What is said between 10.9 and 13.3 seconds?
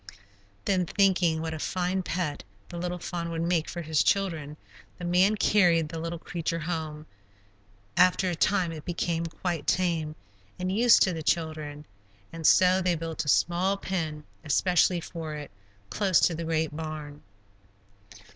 to the children, and so they built a